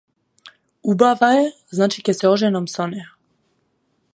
Убава 0.93 1.29
е 1.41 1.43
значи 1.81 2.01
ќе 2.07 2.15
се 2.21 2.31
оженам 2.33 2.69
со 2.77 2.89
неа. 2.95 3.07